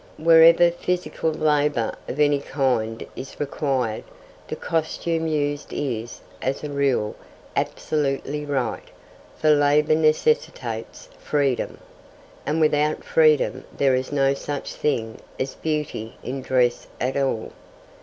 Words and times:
Wherever 0.17 0.71
physical 0.71 1.31
labour 1.31 1.93
of 2.07 2.19
any 2.19 2.39
kind 2.39 3.05
is 3.15 3.39
required, 3.39 4.03
the 4.47 4.55
costume 4.55 5.27
used 5.27 5.71
is, 5.73 6.21
as 6.41 6.63
a 6.63 6.71
rule, 6.71 7.15
absolutely 7.55 8.43
right, 8.43 8.87
for 9.37 9.51
labour 9.51 9.93
necessitates 9.93 11.07
freedom, 11.19 11.77
and 12.47 12.59
without 12.59 13.03
freedom 13.03 13.63
there 13.77 13.93
is 13.93 14.11
no 14.11 14.33
such 14.33 14.73
thing 14.73 15.19
as 15.39 15.53
beauty 15.53 16.15
in 16.23 16.41
dress 16.41 16.87
at 16.99 17.15
all. 17.15 17.51